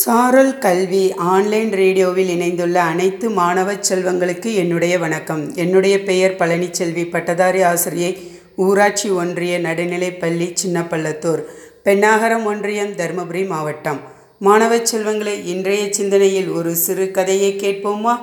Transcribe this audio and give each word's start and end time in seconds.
சாரல் 0.00 0.58
கல்வி 0.58 1.14
ஆன்லைன் 1.30 1.72
ரேடியோவில் 1.72 2.28
இணைந்துள்ள 2.28 2.76
அனைத்து 2.82 3.30
மாணவ 3.30 3.72
செல்வங்களுக்கு 3.88 4.54
என்னுடைய 4.54 4.98
வணக்கம். 4.98 5.54
என்னுடைய 5.54 6.02
பெயர் 6.02 6.36
பழனிச்செல்வி. 6.36 7.10
பட்டதாரி 7.10 7.62
ஆசிரியை 7.62 8.12
ஊராட்சி 8.56 9.10
ஒன்றிய 9.10 9.58
நடுநிலைப்பள்ளி 9.60 10.48
சின்னப்பள்ளத்தூர் 10.62 11.42
பெண்ணாகரம் 11.84 12.44
ஒன்றியம் 12.44 12.92
தருமபுரி 12.92 13.46
மாவட்டம். 13.46 14.00
மாணவ 14.38 14.76
செல்வங்களே 14.76 15.36
இன்றைய 15.44 15.92
சிந்தனையில் 15.92 16.48
ஒரு 16.48 16.74
சிறு 16.74 17.10
கதையை 17.10 17.52
கேட்போமா? 17.60 18.14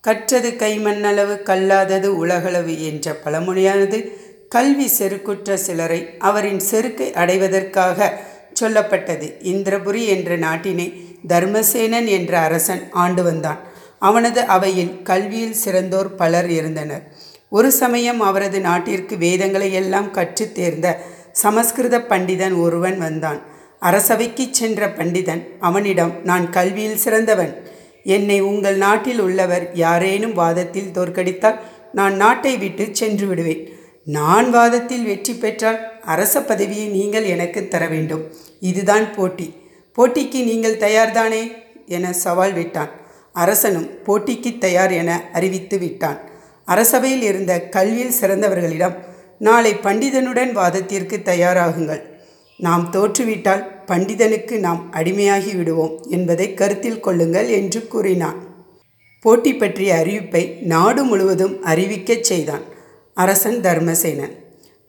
கற்றது 0.00 0.50
கைமண்ணளவு 0.50 1.42
கல்லாதது 1.42 2.16
உலகளவு 2.16 2.74
என்ற 2.90 3.16
பழமொழியானது 3.24 4.00
கல்வி 4.48 4.90
செருக்குற்ற 4.98 5.54
சிலரை 5.54 6.00
அவரின் 6.18 6.62
செருக்கை 6.70 7.12
அடைவதற்காக 7.12 8.18
சொல்லப்பட்டது. 8.60 9.32
இந்திரபுரி 9.42 10.04
என்ற 10.04 10.38
நாட்டினை 10.38 11.06
தர்மசேனன் 11.26 12.06
என்ற 12.06 12.38
அரசன் 12.38 12.88
ஆண்டு 12.90 13.22
வந்தான். 13.22 13.58
அவனது 13.98 14.40
அவையில் 14.40 15.02
கல்வியில் 15.02 15.60
சிறந்தோர் 15.64 16.14
பலர் 16.14 16.50
இருந்தனர். 16.50 17.02
ஒரு 17.50 17.72
சமயம் 17.72 18.20
அவரது 18.20 18.60
நாட்டிற்கு 18.60 19.16
வேதங்களை 19.16 19.72
எல்லாம் 19.72 20.10
கற்றுத் 20.10 20.54
தேர்ந்த 20.54 21.00
சமஸ்கிருத 21.32 21.98
பண்டிதன் 21.98 22.60
ஒருவன் 22.60 22.98
வந்தான். 22.98 23.42
அரசவைக்கு 23.80 24.48
சென்ற 24.50 24.88
பண்டிதன் 24.88 25.42
அவனிடம் 25.60 26.12
நான் 26.24 26.50
கல்வியில் 26.50 26.96
சிறந்தவன். 26.96 27.68
என்னை 28.04 28.40
உங்கள் 28.40 28.76
நாட்டில் 28.76 29.20
உள்ளவர் 29.20 29.70
யாரேனும் 29.74 30.34
வாதத்தில் 30.34 30.90
தோற்கடித்தால் 30.94 31.60
நான் 31.92 32.16
நாட்டை 32.16 32.56
விட்டு 32.56 32.88
சென்று 32.92 33.26
விடுவேன். 33.26 33.68
நான் 34.04 34.50
வாதத்தில் 34.50 35.04
வெற்றி 35.04 35.34
பெற்றால் 35.34 36.00
அரச 36.00 36.42
பதவியை 36.42 36.86
நீங்கள் 36.86 37.24
எனக்கு 37.24 37.68
தர 37.68 37.86
வேண்டும். 37.86 38.32
இதுதான் 38.60 39.14
போட்டி. 39.14 39.54
போட்டிக்கு 39.98 40.44
நீங்கள் 40.44 40.76
தயார்தானே? 40.76 41.52
என 41.86 42.12
சவால் 42.12 42.52
விட்டான். 42.52 42.88
அரசனும் 43.32 43.88
போட்டிக்கு 44.06 44.58
தயார் 44.58 44.90
என 44.90 45.24
அறிவித்து 45.32 45.78
விட்டான். 45.78 46.20
அரசவையில் 46.66 47.22
இருந்த 47.22 47.60
கல்வியில் 47.60 48.20
சிறந்தவர்களிடம் 48.20 48.94
நாளை 49.38 49.74
பண்டிதனுடன் 49.74 50.52
வாதத்திற்கு 50.52 51.20
தயாராகுங்கள். 51.24 52.02
நாம் 52.58 52.90
தோற்றுவிட்டால் 52.92 53.66
பண்டிதனுக்கு 53.86 54.58
நாம் 54.58 54.92
அடிமையாகி 54.92 55.56
விடுவோம் 55.56 56.02
என்பதை 56.10 56.54
கருத்தில் 56.54 57.00
கொள்ளுங்கள் 57.00 57.48
என்று 57.48 57.86
கூறினான். 57.86 58.42
போட்டி 59.20 59.54
பற்றிய 59.54 59.94
அறிவிப்பை 59.94 60.60
நாடு 60.60 61.04
முழுவதும் 61.04 61.64
அறிவிக்கச் 61.64 62.24
செய்தான். 62.24 62.72
அரசன் 63.14 63.60
தர்மசேனன். 63.60 64.32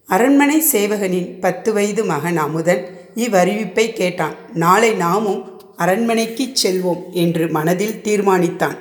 அரண்மனை 0.08 0.64
சேவகனின் 0.72 1.40
பத்து 1.40 1.73
வயது 1.73 2.04
மகன் 2.04 2.38
அமுதன் 2.38 2.88
இவ்வறிவிப்பை 3.16 3.94
கேட்டான். 3.94 4.36
நாளை 4.54 4.94
நாமும் 4.94 5.62
அரண்மனைக்கு 5.76 6.52
செல்வோம் 6.64 7.12
என்று 7.12 7.48
மனதில் 7.48 8.02
தீர்மானித்தான். 8.04 8.78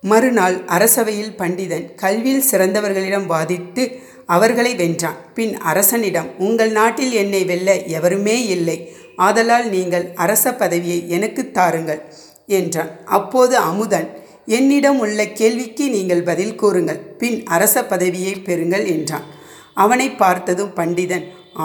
மறுநாள் 0.00 0.64
அரசவையில் 0.64 1.36
பண்டிதன் 1.36 1.94
கல்வியில் 1.94 2.48
சிறந்தவர்களிடம் 2.50 3.26
வாதித்து 3.26 3.98
அவர்களை 4.26 4.76
வென்றான். 4.76 5.18
பின் 5.34 5.56
அரசனிடம் 5.56 6.38
உங்கள் 6.38 6.70
நாட்டில் 6.70 7.12
என்னை 7.12 7.44
வெல்ல 7.44 7.82
எவருமே 7.82 8.46
இல்லை. 8.46 8.92
ஆதலால் 9.16 9.68
நீங்கள் 9.68 10.12
அரச 10.14 10.54
பதவியை 10.54 11.10
எனக்கு 11.10 11.50
தாருங்கள் 11.50 12.02
என்றான். 12.46 13.04
அப்போது 13.04 13.56
அமுதன் 13.56 14.17
என்னிடம் 14.56 14.98
உள்ள 14.98 15.26
கேள்விக்கு 15.26 15.84
நீங்கள் 15.90 16.22
பதில் 16.22 16.54
கூறுங்கள். 16.54 17.00
பின் 17.20 17.38
அரச 17.46 17.84
பதவியை 17.84 18.34
பெறுங்கள் 18.46 18.86
என்றான். 18.86 19.26
அவனை 19.74 20.08
பார்த்ததும் 20.10 20.72
பண்டிதன் 20.76 21.24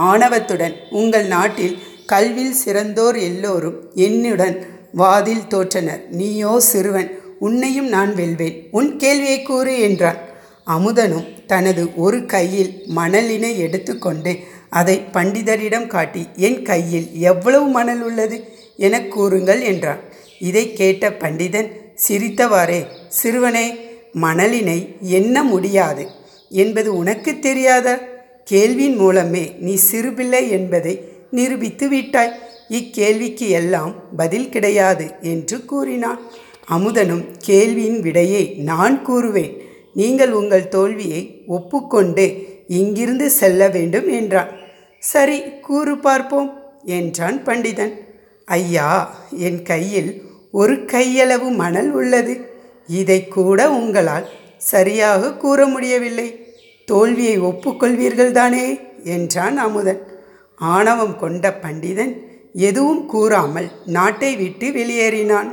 ஆணவத்துடன் 0.09 0.75
உங்கள் 0.91 1.27
நாட்டில் 1.27 1.75
கல்வியில் 2.05 2.59
சிறந்தோர் 2.63 3.17
எல்லோரும் 3.19 3.77
என்னுடன் 4.07 4.55
வாதில் 4.97 5.49
தோற்றனர். 5.49 6.01
நீயோ 6.09 6.53
சிறுவன் 6.59 7.09
உன்னையும் 7.39 7.87
நான் 7.87 8.11
வெல்வேன். 8.15 8.57
உன் 8.71 8.89
கேள்வியை 8.97 9.41
கூறு 9.41 9.79
என்றான். 9.79 10.19
அமுதனும் 10.67 11.27
தனது 11.45 11.83
ஒரு 11.95 12.19
கையில் 12.25 12.71
மணலினை 12.95 13.51
எடுத்துக்கொண்டு 13.57 14.33
அதை 14.69 14.95
பண்டிதரிடம் 15.13 15.87
காட்டி 15.87 16.21
என் 16.35 16.61
கையில் 16.61 17.07
எவ்வளவு 17.21 17.65
மணல் 17.67 18.01
உள்ளது? 18.01 18.37
என 18.77 19.01
கூறுங்கள் 19.07 19.61
என்றான். 19.61 19.99
இதை 20.39 20.63
கேட்ட 20.73 21.09
பண்டிதன் 21.23 21.69
சிரித்தவாறே 22.07 22.85
சிறுவனே 23.07 23.75
மணலினை 24.21 24.79
எண்ண 25.01 25.43
முடியாது. 25.43 26.07
என்பது 26.49 26.97
உனக்கு 26.97 27.39
தெரியாத? 27.39 27.87
கேள்வியின் 28.43 28.95
மூலமே 28.95 29.55
நீ 29.59 29.73
சிறுபிள்ளை 29.75 30.49
என்பதை 30.49 30.93
நிரூபித்து 31.31 31.87
விட்டாய். 31.87 32.33
இக்கேள்விக்கு 32.69 33.47
எல்லாம் 33.49 34.15
பதில் 34.15 34.49
கிடையாது 34.49 35.11
என்று 35.21 35.65
கூறினான். 35.65 36.19
அமுதனும் 36.69 37.23
கேள்வியின் 37.45 37.99
விடையை 37.99 38.43
நான் 38.45 39.05
கூறுவேன். 39.05 39.53
நீங்கள் 39.93 40.31
உங்கள் 40.31 40.67
தோல்வியை 40.67 41.43
ஒப்புக்கொண்டு 41.47 42.25
இங்கிருந்து 42.67 43.29
செல்ல 43.29 43.67
வேண்டும் 43.67 44.09
என்றான். 44.09 44.51
சரி 44.99 45.37
கூறு 45.61 45.97
பார்ப்போம் 45.97 46.49
என்றான் 46.83 47.43
பண்டிதன். 47.43 47.93
ஐயா 48.45 48.89
என் 49.37 49.61
கையில் 49.63 50.11
ஒரு 50.59 50.73
கையளவு 50.93 51.47
மணல் 51.61 51.91
உள்ளது. 51.91 52.33
இதை 52.99 53.19
கூட 53.27 53.59
உங்களால் 53.71 54.27
சரியாக 54.71 55.33
கூற 55.33 55.65
முடியவில்லை. 55.65 56.27
தோல்வியை 56.85 57.35
ஒப்புக்கொள்வீர்கள் 57.41 58.31
தானே 58.31 58.65
என்றான் 59.15 59.57
அமுதன். 59.57 60.01
ஆணவம் 60.55 61.15
கொண்ட 61.19 61.45
பண்டிதன் 61.61 62.13
எதுவும் 62.67 63.03
கூறாமல் 63.05 63.69
நாட்டை 63.85 64.31
விட்டு 64.35 64.67
வெளியேறினான். 64.69 65.49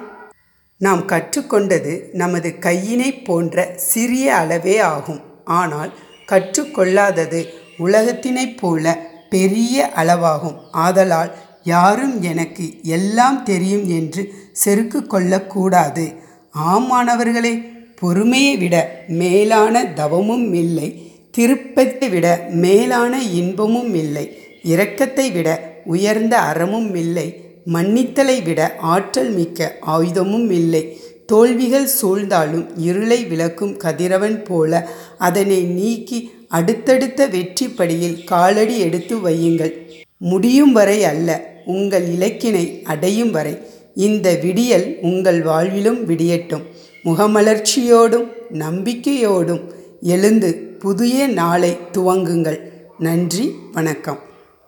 நாம் 0.80 1.02
கற்றுக்கொண்டது 1.08 1.94
நமது 2.12 2.50
கையினை 2.60 3.10
போன்ற 3.24 3.66
சிறிய 3.90 4.26
அளவே 4.34 4.78
ஆகும். 4.94 5.20
ஆனால் 5.60 5.90
கற்றுக்கொள்ளாதது 6.28 7.40
உலகத்தினைப் 7.78 8.58
போல 8.60 8.84
பெரிய 9.30 9.90
அளவாகும். 9.96 10.58
ஆதலால் 10.84 11.32
யாரும் 11.65 12.22
எனக்கு 12.22 12.75
எல்லாம் 12.82 13.43
தெரியும் 13.43 13.88
என்று 13.88 14.32
செருக்கு 14.53 15.06
கொள்ளக்கூடாது. 15.06 16.12
ஆமானவர்களே 16.59 17.72
பொறுமையை 17.98 18.56
விட 18.56 19.04
மேலான 19.09 19.84
தவமும் 19.84 20.54
இல்லை. 20.54 21.10
திருப்பத்தை 21.31 22.09
விட 22.09 22.48
மேலான 22.50 23.22
இன்பமும் 23.22 23.94
இல்லை. 23.94 24.38
இரக்கத்தை 24.62 25.32
விட 25.32 25.78
உயர்ந்த 25.84 26.38
அறமும் 26.38 26.94
இல்லை. 26.94 27.43
மன்னித்தலை 27.66 28.42
விட 28.42 28.77
ஆற்றல் 28.81 29.31
மிக்க 29.31 29.78
ஆயுதமும் 29.87 30.50
இல்லை. 30.50 30.98
தோல்விகள் 31.27 31.88
சூழ்ந்தாலும் 32.03 32.66
இருளை 32.77 33.25
விளக்கும் 33.25 33.77
கதிரவன் 33.77 34.44
போல 34.44 34.88
அதனை 35.19 35.62
நீக்கி 35.62 36.31
அடுத்தடுத்த 36.48 37.27
வெற்றி 37.27 37.69
படியில் 37.69 38.25
காலடி 38.25 38.78
எடுத்து 38.78 39.16
வையுங்கள். 39.16 39.72
முடியும் 40.16 40.72
வரை 40.72 41.04
அல்ல. 41.04 41.49
உங்கள் 41.65 42.09
இலக்கினை 42.09 42.82
அடையும் 42.82 43.31
வரை 43.31 43.59
இந்த 43.94 44.38
விடியல் 44.43 44.98
உங்கள் 45.03 45.43
வாழ்விலும் 45.43 46.04
விடியட்டும். 46.04 46.62
முகமலர்ச்சியோடும் 47.04 48.28
நம்பிக்கையோடும் 48.53 49.60
எழுந்து 50.00 50.54
புதிய 50.78 51.26
நாளை 51.26 51.76
துவங்குங்கள். 51.93 52.59
நன்றி 52.98 53.53
வணக்கம். 53.72 54.28